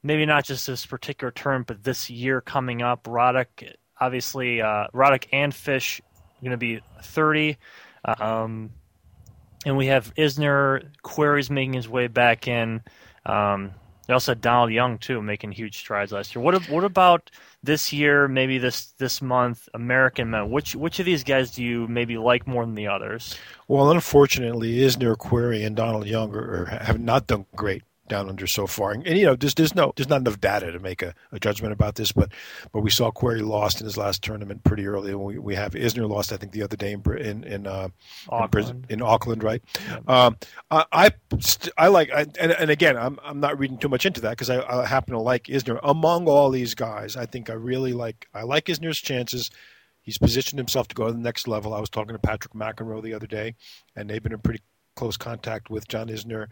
maybe 0.04 0.26
not 0.26 0.46
just 0.46 0.68
this 0.68 0.86
particular 0.86 1.32
term, 1.32 1.64
but 1.64 1.84
this 1.84 2.10
year 2.10 2.42
coming 2.42 2.82
up. 2.82 3.04
Roddick, 3.06 3.74
obviously, 4.00 4.62
uh, 4.62 4.88
Roddick 4.94 5.26
and 5.32 5.54
Fish 5.54 6.02
going 6.42 6.52
to 6.52 6.58
be 6.58 6.82
30. 7.02 7.58
Um, 8.06 8.72
and 9.66 9.76
we 9.76 9.88
have 9.88 10.14
Isner, 10.16 10.88
Querrey's 11.04 11.50
making 11.50 11.74
his 11.74 11.90
way 11.90 12.08
back 12.08 12.48
in. 12.48 12.82
Um, 13.26 13.72
they 14.10 14.14
also 14.14 14.32
had 14.32 14.42
Donald 14.42 14.72
Young 14.72 14.98
too, 14.98 15.22
making 15.22 15.52
huge 15.52 15.78
strides 15.78 16.12
last 16.12 16.34
year. 16.34 16.44
What 16.44 16.68
what 16.68 16.84
about 16.84 17.30
this 17.62 17.94
year? 17.94 18.28
Maybe 18.28 18.58
this 18.58 18.88
this 18.98 19.22
month, 19.22 19.70
American 19.76 20.32
men. 20.32 20.50
Which 20.50 20.76
which 20.76 20.98
of 20.98 21.06
these 21.06 21.24
guys 21.24 21.52
do 21.52 21.64
you 21.64 21.88
maybe 21.88 22.18
like 22.18 22.48
more 22.48 22.66
than 22.66 22.74
the 22.74 22.88
others? 22.88 23.38
Well, 23.68 23.92
unfortunately, 23.92 24.80
Isner, 24.80 25.16
Querrey, 25.16 25.64
and 25.64 25.76
Donald 25.76 26.08
Young 26.08 26.34
are, 26.34 26.66
have 26.66 27.00
not 27.00 27.28
done 27.28 27.46
great 27.56 27.84
down 28.10 28.28
under 28.28 28.46
so 28.46 28.68
far. 28.68 28.92
And, 28.92 29.08
and, 29.08 29.18
you 29.18 29.26
know, 29.26 29.36
there's 29.36 29.54
there's 29.54 29.74
no 29.74 29.94
there's 29.96 30.10
not 30.10 30.20
enough 30.20 30.42
data 30.42 30.72
to 30.72 30.80
make 30.80 31.02
a, 31.02 31.14
a, 31.32 31.40
judgment 31.40 31.72
about 31.72 31.96
this. 31.96 32.12
But 32.12 32.32
but 32.74 32.82
we 32.82 32.90
saw 32.90 33.12
Querrey 33.12 33.46
lost 33.46 33.80
in 33.80 33.86
his 33.86 33.96
last 33.96 34.22
tournament 34.22 34.64
pretty 34.66 34.86
early. 34.86 35.12
And 35.12 35.22
we, 35.22 35.40
we 35.40 35.56
have 35.56 35.74
Isner 35.74 36.10
lost, 36.10 36.34
I 36.34 36.38
think, 36.38 36.52
the 36.52 36.64
other 36.64 36.76
day 36.76 36.92
in 36.92 37.02
in 37.18 37.44
in, 37.46 37.68
uh, 37.68 37.90
Auckland. 38.28 38.86
in, 38.90 38.96
in 38.96 39.02
Auckland, 39.02 39.44
right? 39.44 39.64
Yeah. 39.88 40.00
Um, 40.08 40.38
I 40.70 40.86
I, 40.92 41.12
st- 41.40 41.74
I 41.78 41.88
like 41.88 42.12
I, 42.12 42.26
and 42.40 42.52
and 42.52 42.70
again, 42.70 42.98
I'm 42.98 43.20
I'm 43.24 43.40
not 43.40 43.58
reading 43.58 43.78
too 43.78 43.90
much 43.90 44.06
into 44.06 44.22
that 44.22 44.32
because 44.32 44.50
I, 44.50 44.62
I 44.62 44.86
happen 44.86 45.14
to 45.14 45.20
like 45.20 45.46
Isner 45.46 45.80
among 45.84 46.28
all 46.28 46.50
these 46.50 46.76
guys. 46.76 47.16
I 47.16 47.26
think 47.26 47.50
I 47.50 47.54
really 47.54 47.94
like 47.94 48.28
I 48.34 48.44
like 48.44 48.66
Isner's 48.66 49.00
chances. 49.00 49.52
He's 50.02 50.18
positioned 50.18 50.58
himself 50.58 50.88
to 50.88 50.96
go 50.96 51.06
to 51.06 51.14
the 51.14 51.20
next 51.20 51.48
level. 51.48 51.74
I 51.74 51.80
was 51.80 51.90
talking 51.90 52.14
to 52.14 52.20
Patrick 52.20 52.54
McEnroe 52.54 53.04
the 53.04 53.14
other 53.14 53.28
day, 53.28 53.56
and 53.96 54.10
they've 54.10 54.24
been 54.24 54.34
in 54.34 54.40
pretty 54.40 54.62
close 55.00 55.16
contact 55.16 55.70
with 55.70 55.88
John 55.88 56.10
Isner, 56.10 56.48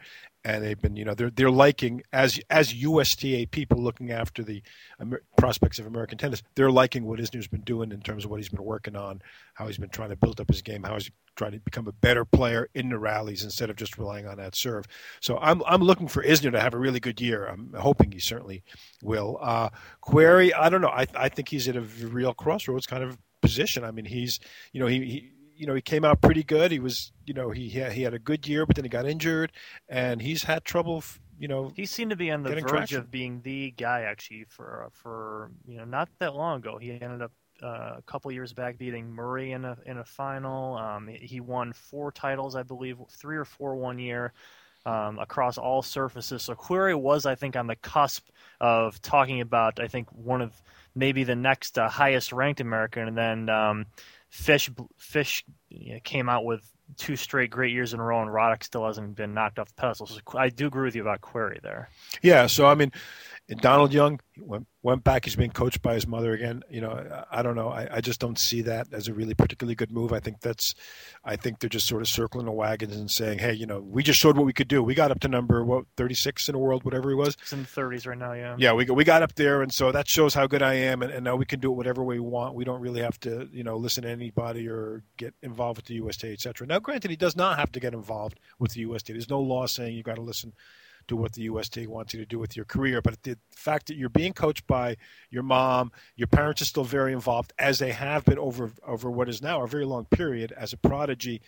and 0.45 0.63
they've 0.63 0.79
been, 0.79 0.95
you 0.95 1.03
know, 1.03 1.13
they're 1.13 1.29
they're 1.29 1.51
liking 1.51 2.01
as 2.13 2.39
as 2.49 2.73
USTA 2.73 3.47
people 3.51 3.77
looking 3.77 4.09
after 4.09 4.41
the 4.41 4.63
Amer- 5.01 5.23
prospects 5.37 5.79
of 5.79 5.85
American 5.85 6.17
tennis. 6.17 6.41
They're 6.55 6.71
liking 6.71 7.03
what 7.03 7.19
Isner's 7.19 7.49
been 7.49 7.61
doing 7.61 7.91
in 7.91 7.99
terms 7.99 8.23
of 8.23 8.31
what 8.31 8.37
he's 8.37 8.47
been 8.47 8.63
working 8.63 8.95
on, 8.95 9.21
how 9.55 9.67
he's 9.67 9.77
been 9.77 9.89
trying 9.89 10.11
to 10.11 10.15
build 10.15 10.39
up 10.39 10.47
his 10.47 10.61
game, 10.61 10.83
how 10.83 10.93
he's 10.93 11.11
trying 11.35 11.51
to 11.51 11.59
become 11.59 11.89
a 11.89 11.91
better 11.91 12.23
player 12.23 12.69
in 12.73 12.87
the 12.87 12.97
rallies 12.97 13.43
instead 13.43 13.69
of 13.69 13.75
just 13.75 13.97
relying 13.97 14.25
on 14.25 14.37
that 14.37 14.55
serve. 14.55 14.85
So 15.19 15.37
I'm 15.39 15.61
I'm 15.67 15.81
looking 15.81 16.07
for 16.07 16.23
Isner 16.23 16.53
to 16.53 16.61
have 16.61 16.73
a 16.73 16.79
really 16.79 17.01
good 17.01 17.19
year. 17.19 17.47
I'm 17.47 17.73
hoping 17.77 18.13
he 18.13 18.19
certainly 18.19 18.63
will. 19.03 19.39
Uh, 19.41 19.69
Querrey, 20.01 20.53
I 20.57 20.69
don't 20.69 20.81
know. 20.81 20.87
I 20.87 21.05
I 21.15 21.27
think 21.27 21.49
he's 21.49 21.67
at 21.67 21.75
a 21.75 21.81
real 21.81 22.33
crossroads 22.33 22.87
kind 22.87 23.03
of 23.03 23.17
position. 23.41 23.83
I 23.83 23.91
mean, 23.91 24.05
he's 24.05 24.39
you 24.71 24.79
know 24.79 24.87
he, 24.87 24.99
he 25.03 25.31
you 25.57 25.65
know, 25.65 25.73
he 25.73 25.81
came 25.81 26.05
out 26.05 26.21
pretty 26.21 26.43
good. 26.43 26.71
He 26.71 26.79
was, 26.79 27.11
you 27.25 27.33
know, 27.33 27.49
he 27.49 27.67
he 27.69 28.01
had, 28.03 28.13
a 28.13 28.19
good 28.19 28.47
year, 28.47 28.65
but 28.65 28.75
then 28.75 28.85
he 28.85 28.89
got 28.89 29.07
injured, 29.07 29.51
and 29.89 30.21
he's 30.21 30.43
had 30.43 30.63
trouble. 30.63 31.03
You 31.39 31.47
know, 31.47 31.71
he 31.75 31.85
seemed 31.85 32.11
to 32.11 32.15
be 32.15 32.31
on 32.31 32.43
the 32.43 32.49
verge 32.51 32.65
traction. 32.65 32.99
of 32.99 33.11
being 33.11 33.41
the 33.41 33.71
guy 33.71 34.01
actually 34.01 34.45
for 34.49 34.89
for 34.93 35.51
you 35.67 35.77
know 35.77 35.85
not 35.85 36.09
that 36.19 36.35
long 36.35 36.59
ago. 36.59 36.77
He 36.77 36.91
ended 36.91 37.21
up 37.21 37.31
uh, 37.61 37.95
a 37.97 38.03
couple 38.05 38.31
years 38.31 38.53
back 38.53 38.77
beating 38.77 39.11
Murray 39.11 39.51
in 39.51 39.65
a 39.65 39.77
in 39.85 39.97
a 39.97 40.05
final. 40.05 40.75
Um, 40.77 41.07
he 41.07 41.39
won 41.39 41.73
four 41.73 42.11
titles, 42.11 42.55
I 42.55 42.63
believe, 42.63 42.97
three 43.09 43.37
or 43.37 43.45
four 43.45 43.75
one 43.75 43.99
year. 43.99 44.33
Um, 44.85 45.19
across 45.19 45.57
all 45.57 45.81
surfaces. 45.81 46.43
So 46.43 46.55
Querrey 46.55 46.97
was, 46.97 47.25
I 47.25 47.35
think, 47.35 47.57
on 47.57 47.67
the 47.67 47.75
cusp 47.75 48.29
of 48.61 49.01
talking 49.01 49.41
about, 49.41 49.81
I 49.81 49.87
think, 49.87 50.07
one 50.13 50.41
of 50.41 50.61
maybe 50.95 51.25
the 51.25 51.35
next 51.35 51.77
uh, 51.77 51.89
highest 51.89 52.31
ranked 52.31 52.61
American, 52.61 53.09
and 53.09 53.17
then 53.17 53.49
um, 53.49 53.85
Fish 54.29 54.69
Fish 54.97 55.43
you 55.69 55.93
know, 55.93 55.99
came 56.03 56.29
out 56.29 56.45
with 56.45 56.71
two 56.95 57.15
straight 57.15 57.49
great 57.49 57.73
years 57.73 57.93
in 57.93 57.99
a 57.99 58.03
row, 58.03 58.21
and 58.21 58.31
Roddick 58.31 58.63
still 58.63 58.85
hasn't 58.85 59.15
been 59.15 59.33
knocked 59.33 59.59
off 59.59 59.67
the 59.67 59.75
pedestal. 59.75 60.07
So 60.07 60.19
I 60.35 60.49
do 60.49 60.67
agree 60.67 60.85
with 60.85 60.95
you 60.95 61.01
about 61.01 61.21
Querrey 61.21 61.61
there. 61.61 61.89
Yeah, 62.21 62.47
so 62.47 62.67
I 62.67 62.75
mean, 62.75 62.91
Donald 63.55 63.93
Young 63.93 64.19
went, 64.37 64.67
went 64.83 65.05
back. 65.05 65.23
He's 65.23 65.37
being 65.37 65.51
coached 65.51 65.81
by 65.81 65.93
his 65.93 66.05
mother 66.05 66.33
again. 66.33 66.63
You 66.69 66.81
know, 66.81 66.91
I, 66.91 67.39
I 67.39 67.41
don't 67.41 67.55
know. 67.55 67.69
I, 67.69 67.87
I, 67.95 68.01
just 68.01 68.19
don't 68.19 68.37
see 68.37 68.61
that 68.63 68.87
as 68.91 69.07
a 69.07 69.13
really 69.13 69.33
particularly 69.33 69.73
good 69.73 69.89
move. 69.89 70.11
I 70.11 70.19
think 70.19 70.41
that's, 70.41 70.75
I 71.23 71.37
think 71.37 71.59
they're 71.59 71.69
just 71.69 71.87
sort 71.87 72.01
of 72.01 72.09
circling 72.09 72.45
the 72.45 72.51
wagons 72.51 72.97
and 72.97 73.09
saying, 73.09 73.39
hey, 73.39 73.53
you 73.53 73.65
know, 73.65 73.79
we 73.79 74.03
just 74.03 74.19
showed 74.19 74.35
what 74.35 74.45
we 74.45 74.51
could 74.51 74.67
do. 74.67 74.83
We 74.83 74.95
got 74.95 75.11
up 75.11 75.21
to 75.21 75.29
number 75.29 75.63
what 75.63 75.85
36 75.95 76.49
in 76.49 76.53
the 76.53 76.59
world, 76.59 76.83
whatever 76.83 77.09
he 77.09 77.15
was. 77.15 77.37
It's 77.41 77.53
in 77.53 77.61
the 77.61 77.69
30s 77.69 78.05
right 78.05 78.17
now. 78.17 78.33
Yeah. 78.33 78.55
Yeah, 78.57 78.73
we 78.73 78.85
we 78.85 79.03
got 79.05 79.23
up 79.23 79.35
there, 79.35 79.61
and 79.61 79.73
so 79.73 79.91
that 79.91 80.09
shows 80.09 80.33
how 80.33 80.47
good 80.47 80.61
I 80.61 80.73
am, 80.73 81.01
and, 81.01 81.11
and 81.11 81.23
now 81.23 81.35
we 81.35 81.45
can 81.45 81.59
do 81.59 81.71
it 81.71 81.75
whatever 81.75 82.03
way 82.03 82.15
we 82.15 82.27
want. 82.27 82.55
We 82.55 82.65
don't 82.65 82.81
really 82.81 83.01
have 83.01 83.19
to, 83.21 83.47
you 83.51 83.63
know, 83.63 83.77
listen 83.77 84.03
to 84.03 84.09
anybody 84.09 84.67
or 84.67 85.03
get 85.15 85.33
involved 85.41 85.77
with 85.77 85.85
the 85.85 85.95
USTA, 85.95 86.33
etc. 86.33 86.67
Now, 86.67 86.76
granted, 86.79 87.11
he 87.11 87.17
does 87.17 87.35
not 87.35 87.57
have 87.57 87.71
to 87.73 87.79
get 87.79 87.93
involved 87.93 88.39
with 88.59 88.73
the 88.73 88.81
USTA. 88.81 89.13
There's 89.13 89.29
no 89.29 89.41
law 89.41 89.65
saying 89.67 89.95
you've 89.95 90.05
got 90.05 90.15
to 90.15 90.21
listen 90.21 90.53
to 91.07 91.15
what 91.15 91.33
the 91.33 91.49
USTA 91.49 91.87
wants 91.87 92.13
you 92.13 92.19
to 92.19 92.25
do 92.25 92.39
with 92.39 92.55
your 92.55 92.65
career. 92.65 93.01
But 93.01 93.23
the 93.23 93.37
fact 93.51 93.87
that 93.87 93.95
you're 93.95 94.09
being 94.09 94.33
coached 94.33 94.67
by 94.67 94.97
your 95.29 95.43
mom, 95.43 95.91
your 96.15 96.27
parents 96.27 96.61
are 96.61 96.65
still 96.65 96.83
very 96.83 97.13
involved, 97.13 97.53
as 97.57 97.79
they 97.79 97.91
have 97.91 98.25
been 98.25 98.39
over 98.39 98.71
over 98.85 99.09
what 99.09 99.29
is 99.29 99.41
now 99.41 99.63
a 99.63 99.67
very 99.67 99.85
long 99.85 100.05
period 100.05 100.51
as 100.51 100.73
a 100.73 100.77
prodigy. 100.77 101.41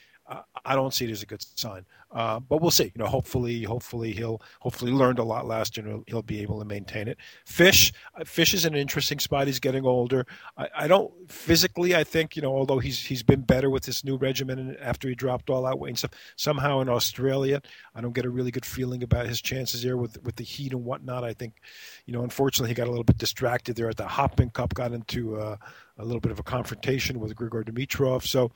I 0.66 0.76
don't 0.76 0.94
see 0.94 1.06
it 1.06 1.12
as 1.12 1.24
a 1.24 1.26
good 1.26 1.44
sign. 1.56 1.86
Uh, 2.12 2.40
but 2.40 2.60
we'll 2.60 2.72
see. 2.72 2.86
You 2.86 2.92
know, 3.04 3.06
hopefully, 3.06 3.64
hopefully 3.64 4.12
he'll 4.14 4.42
hopefully 4.62 4.92
learned 4.92 5.20
a 5.20 5.24
lot 5.24 5.46
last 5.46 5.78
year 5.78 5.86
and 5.86 5.96
he'll, 5.96 6.04
he'll 6.08 6.22
be 6.24 6.42
able 6.42 6.58
to 6.58 6.66
maintain 6.66 7.08
it. 7.08 7.18
Fish, 7.46 7.94
uh, 8.20 8.24
Fish 8.24 8.56
is 8.56 8.66
an 8.66 8.76
interesting 8.76 9.20
spot. 9.20 9.46
He's 9.46 9.60
getting 9.60 9.86
older. 9.86 10.26
I, 10.58 10.68
I, 10.76 10.88
don't 10.88 11.12
physically. 11.30 11.96
I 11.96 12.04
think 12.04 12.36
you 12.36 12.42
know, 12.42 12.56
although 12.56 12.80
he's 12.80 13.00
he's 13.00 13.22
been 13.22 13.42
better 13.42 13.70
with 13.70 13.84
this 13.84 14.04
new 14.04 14.18
regimen 14.18 14.76
after 14.82 15.08
he 15.08 15.14
dropped 15.14 15.52
all 15.52 15.64
that 15.64 15.78
weight 15.78 15.90
and 15.90 16.00
stuff. 16.00 16.12
Somehow 16.36 16.80
in 16.80 16.90
Australia, 16.90 17.62
I 17.94 18.02
don't 18.02 18.14
get 18.14 18.26
a 18.26 18.30
really 18.30 18.52
good 18.52 18.66
feeling 18.66 19.04
about 19.04 19.28
his 19.28 19.42
chances 19.42 19.84
there 19.84 19.98
with 19.98 20.22
with 20.24 20.36
the 20.36 20.44
heat 20.44 20.74
and 20.74 20.84
whatnot. 20.84 21.24
I 21.24 21.34
think, 21.34 21.62
you 22.08 22.14
know, 22.14 22.24
unfortunately 22.24 22.70
he 22.70 22.76
got 22.76 22.88
a 22.88 22.92
little 22.92 23.04
bit 23.04 23.20
distracted 23.20 23.76
there 23.76 23.90
at 23.90 23.98
the 23.98 24.06
Hopman 24.06 24.52
Cup. 24.52 24.74
Got 24.74 24.94
into 24.94 25.38
uh, 25.38 25.58
a 26.00 26.06
little 26.06 26.22
bit 26.22 26.32
of 26.32 26.40
a 26.40 26.44
confrontation 26.44 27.20
with 27.20 27.36
Grigor 27.36 27.64
Dimitrov. 27.64 28.26
So, 28.26 28.52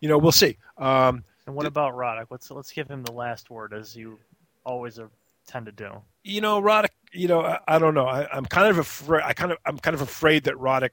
you 0.00 0.08
know, 0.08 0.16
we'll 0.16 0.32
see. 0.32 0.56
Um, 0.78 1.24
and 1.46 1.54
what 1.54 1.66
about 1.66 1.94
Roddick? 1.94 2.26
Let's 2.30 2.50
let's 2.50 2.72
give 2.72 2.88
him 2.88 3.02
the 3.02 3.12
last 3.12 3.50
word, 3.50 3.74
as 3.74 3.94
you 3.94 4.18
always 4.64 4.98
tend 5.46 5.66
to 5.66 5.72
do. 5.72 5.90
You 6.22 6.40
know, 6.40 6.60
Roddick. 6.62 6.88
You 7.12 7.28
know, 7.28 7.42
I, 7.42 7.58
I 7.68 7.78
don't 7.78 7.94
know. 7.94 8.06
I, 8.06 8.36
am 8.36 8.44
kind 8.46 8.68
of 8.68 8.78
afraid. 8.78 9.22
I 9.24 9.34
kind 9.34 9.52
of 9.52 9.58
I'm 9.66 9.78
kind 9.78 9.94
of 9.94 10.00
afraid 10.00 10.44
that 10.44 10.54
Roddick 10.54 10.90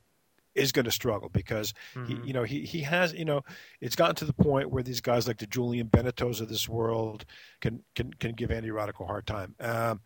is 0.54 0.74
going 0.74 0.86
to 0.86 0.92
struggle 0.92 1.30
because 1.30 1.74
mm-hmm. 1.96 2.22
he, 2.22 2.28
you 2.28 2.34
know, 2.34 2.44
he 2.44 2.62
he 2.62 2.82
has 2.82 3.14
you 3.14 3.26
know, 3.26 3.44
it's 3.80 3.96
gotten 3.96 4.16
to 4.16 4.26
the 4.26 4.34
point 4.34 4.70
where 4.70 4.84
these 4.84 5.02
guys 5.02 5.28
like 5.28 5.38
the 5.38 5.48
Julien 5.48 5.88
Benneteaus 5.88 6.42
of 6.42 6.50
this 6.50 6.68
world 6.68 7.26
can 7.62 7.84
can 7.96 8.14
can 8.14 8.34
give 8.34 8.52
Andy 8.52 8.70
Roddick 8.70 9.00
a 9.00 9.06
hard 9.06 9.26
time. 9.26 9.56
Um, 9.60 10.02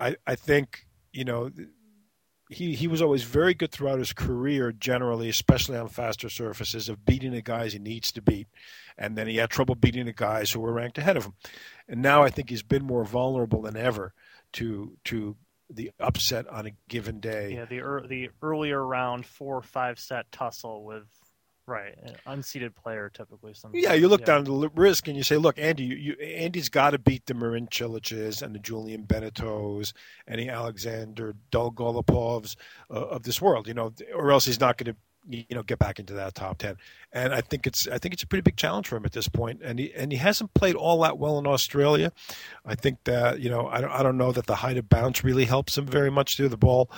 I 0.00 0.16
I 0.26 0.34
think 0.34 0.86
you 1.12 1.24
know 1.24 1.50
he 2.54 2.74
he 2.74 2.86
was 2.86 3.02
always 3.02 3.22
very 3.24 3.54
good 3.54 3.72
throughout 3.72 3.98
his 3.98 4.12
career, 4.12 4.72
generally, 4.72 5.28
especially 5.28 5.76
on 5.76 5.88
faster 5.88 6.28
surfaces, 6.28 6.88
of 6.88 7.04
beating 7.04 7.32
the 7.32 7.42
guys 7.42 7.72
he 7.72 7.78
needs 7.78 8.12
to 8.12 8.22
beat, 8.22 8.46
and 8.96 9.16
then 9.16 9.26
he 9.26 9.36
had 9.36 9.50
trouble 9.50 9.74
beating 9.74 10.06
the 10.06 10.12
guys 10.12 10.50
who 10.50 10.60
were 10.60 10.72
ranked 10.72 10.98
ahead 10.98 11.16
of 11.16 11.24
him. 11.24 11.34
And 11.88 12.00
now 12.00 12.22
I 12.22 12.30
think 12.30 12.50
he's 12.50 12.62
been 12.62 12.84
more 12.84 13.04
vulnerable 13.04 13.62
than 13.62 13.76
ever 13.76 14.14
to 14.54 14.96
to 15.04 15.36
the 15.70 15.90
upset 15.98 16.46
on 16.48 16.66
a 16.66 16.72
given 16.88 17.20
day. 17.20 17.54
Yeah, 17.54 17.64
the 17.64 17.80
er, 17.80 18.04
the 18.08 18.30
earlier 18.42 18.84
round 18.84 19.26
four 19.26 19.62
five 19.62 19.98
set 19.98 20.30
tussle 20.30 20.84
with 20.84 21.06
Right, 21.66 21.94
an 22.02 22.14
unseeded 22.26 22.74
player 22.74 23.10
typically. 23.12 23.54
Sometimes. 23.54 23.82
Yeah, 23.82 23.94
you 23.94 24.06
look 24.08 24.20
yeah. 24.20 24.26
down 24.26 24.44
the 24.44 24.68
risk 24.74 25.08
and 25.08 25.16
you 25.16 25.22
say, 25.22 25.38
"Look, 25.38 25.58
Andy, 25.58 25.84
you, 25.84 25.96
you, 25.96 26.12
Andy's 26.14 26.68
got 26.68 26.90
to 26.90 26.98
beat 26.98 27.24
the 27.24 27.32
Marin 27.32 27.68
and 27.72 28.54
the 28.54 28.58
Julien 28.58 29.04
Benneteaus 29.04 29.94
and 30.26 30.38
the 30.38 30.50
Alexander 30.50 31.34
Dolgolopovs 31.50 32.56
uh, 32.90 33.06
of 33.06 33.22
this 33.22 33.40
world, 33.40 33.66
you 33.66 33.72
know, 33.72 33.94
or 34.14 34.30
else 34.30 34.44
he's 34.44 34.60
not 34.60 34.76
going 34.76 34.92
to 34.92 35.00
you 35.28 35.44
know 35.50 35.62
get 35.62 35.78
back 35.78 35.98
into 35.98 36.12
that 36.12 36.34
top 36.34 36.58
10 36.58 36.76
and 37.12 37.34
i 37.34 37.40
think 37.40 37.66
it's 37.66 37.88
i 37.88 37.98
think 37.98 38.12
it's 38.12 38.22
a 38.22 38.26
pretty 38.26 38.42
big 38.42 38.56
challenge 38.56 38.88
for 38.88 38.96
him 38.96 39.04
at 39.04 39.12
this 39.12 39.28
point. 39.28 39.60
And 39.62 39.78
he 39.78 39.92
and 39.94 40.12
he 40.12 40.18
hasn't 40.18 40.52
played 40.54 40.74
all 40.74 41.00
that 41.02 41.18
well 41.18 41.38
in 41.38 41.46
australia. 41.46 42.12
I 42.66 42.74
think 42.74 43.04
that 43.04 43.40
you 43.40 43.48
know 43.48 43.66
i 43.68 43.80
don't, 43.80 43.90
I 43.90 44.02
don't 44.02 44.18
know 44.18 44.32
that 44.32 44.46
the 44.46 44.56
height 44.56 44.76
of 44.76 44.88
bounce 44.88 45.24
really 45.24 45.44
helps 45.44 45.78
him 45.78 45.86
very 45.86 46.10
much 46.10 46.36
there. 46.36 46.48
The 46.48 46.56
ball 46.56 46.90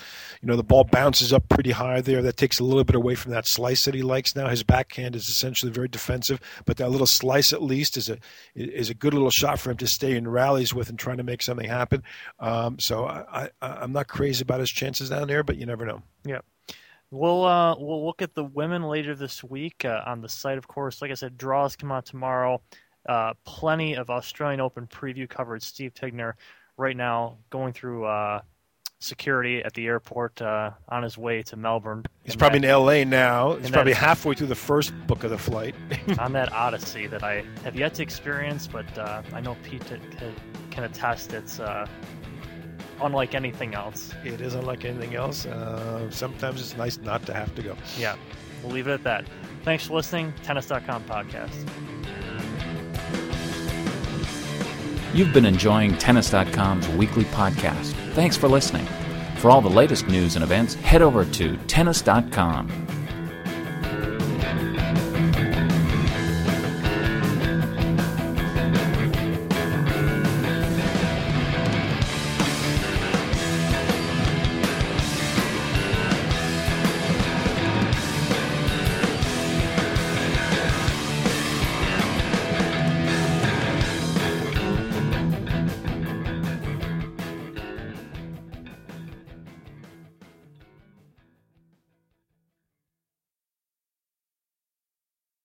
you 0.42 0.48
know 0.48 0.56
the 0.56 0.64
ball 0.64 0.84
bounces 0.84 1.32
up 1.32 1.48
pretty 1.48 1.72
high 1.72 2.00
there. 2.00 2.22
That 2.22 2.36
takes 2.36 2.58
a 2.58 2.64
little 2.64 2.84
bit 2.84 2.96
away 2.96 3.14
from 3.14 3.32
that 3.32 3.46
slice 3.46 3.84
that 3.84 3.94
he 3.94 4.02
likes 4.02 4.34
now. 4.34 4.48
His 4.48 4.62
backhand 4.62 5.14
is 5.14 5.28
essentially 5.28 5.70
very 5.70 5.88
defensive 5.88 6.40
but 6.64 6.76
that 6.78 6.90
little 6.90 7.06
slice 7.06 7.52
at 7.52 7.62
least 7.62 7.96
is 7.96 8.08
a 8.08 8.18
is 8.54 8.90
a 8.90 8.94
good 8.94 9.14
little 9.14 9.30
shot 9.30 9.58
for 9.60 9.70
him 9.70 9.76
to 9.76 9.86
stay 9.86 10.16
in 10.16 10.26
rallies 10.28 10.74
with 10.74 10.88
and 10.88 10.98
trying 10.98 11.18
to 11.18 11.22
make 11.22 11.42
something 11.42 11.68
happen. 11.68 12.02
Um, 12.38 12.78
so 12.78 13.06
I, 13.06 13.50
I 13.62 13.66
i'm 13.66 13.92
not 13.92 14.08
crazy 14.08 14.42
about 14.42 14.60
his 14.60 14.70
chances 14.70 15.10
down 15.10 15.28
there 15.28 15.42
but 15.42 15.56
you 15.56 15.66
never 15.66 15.84
know. 15.86 16.02
Yeah 16.24 16.40
We'll 17.16 17.44
uh, 17.44 17.76
we'll 17.78 18.04
look 18.04 18.20
at 18.20 18.34
the 18.34 18.44
women 18.44 18.82
later 18.82 19.14
this 19.14 19.42
week 19.42 19.84
uh, 19.84 20.02
on 20.04 20.20
the 20.20 20.28
site. 20.28 20.58
Of 20.58 20.68
course, 20.68 21.00
like 21.00 21.10
I 21.10 21.14
said, 21.14 21.38
draws 21.38 21.74
come 21.74 21.90
out 21.90 22.04
tomorrow. 22.04 22.60
Uh, 23.08 23.32
plenty 23.44 23.94
of 23.94 24.10
Australian 24.10 24.60
Open 24.60 24.86
preview 24.86 25.28
coverage. 25.28 25.62
Steve 25.62 25.94
Tignor, 25.94 26.34
right 26.76 26.96
now, 26.96 27.38
going 27.50 27.72
through 27.72 28.04
uh, 28.04 28.40
security 28.98 29.62
at 29.62 29.72
the 29.74 29.86
airport 29.86 30.42
uh, 30.42 30.72
on 30.88 31.02
his 31.02 31.16
way 31.16 31.42
to 31.44 31.56
Melbourne. 31.56 32.04
He's 32.24 32.36
probably 32.36 32.58
that, 32.60 32.76
in 32.76 32.84
LA 32.84 33.04
now. 33.04 33.54
He's 33.56 33.70
probably 33.70 33.92
that, 33.92 33.98
halfway 33.98 34.34
through 34.34 34.48
the 34.48 34.54
first 34.54 34.92
book 35.06 35.24
of 35.24 35.30
the 35.30 35.38
flight. 35.38 35.74
on 36.18 36.32
that 36.32 36.52
odyssey 36.52 37.06
that 37.06 37.22
I 37.22 37.44
have 37.64 37.76
yet 37.76 37.94
to 37.94 38.02
experience, 38.02 38.66
but 38.66 38.86
uh, 38.98 39.22
I 39.32 39.40
know 39.40 39.56
Pete 39.62 39.84
can, 39.86 40.34
can 40.70 40.84
attest 40.84 41.32
it's 41.32 41.60
unlike 43.02 43.34
anything 43.34 43.74
else. 43.74 44.12
It 44.24 44.40
is 44.40 44.54
unlike 44.54 44.84
anything 44.84 45.14
else. 45.14 45.46
Uh, 45.46 46.10
sometimes 46.10 46.60
it's 46.60 46.76
nice 46.76 46.98
not 46.98 47.24
to 47.26 47.34
have 47.34 47.54
to 47.54 47.62
go. 47.62 47.76
Yeah, 47.98 48.16
we'll 48.62 48.72
leave 48.72 48.86
it 48.88 48.92
at 48.92 49.04
that. 49.04 49.26
Thanks 49.64 49.86
for 49.86 49.94
listening. 49.94 50.32
Tennis.com 50.42 51.04
podcast. 51.04 51.66
You've 55.14 55.32
been 55.32 55.46
enjoying 55.46 55.96
Tennis.com's 55.96 56.88
weekly 56.90 57.24
podcast. 57.24 57.92
Thanks 58.12 58.36
for 58.36 58.48
listening. 58.48 58.86
For 59.38 59.50
all 59.50 59.60
the 59.60 59.70
latest 59.70 60.08
news 60.08 60.36
and 60.36 60.42
events, 60.42 60.74
head 60.74 61.02
over 61.02 61.24
to 61.24 61.56
Tennis.com. 61.68 62.86